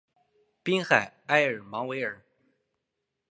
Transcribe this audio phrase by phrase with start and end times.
[0.63, 2.25] 滨海埃尔芒维尔。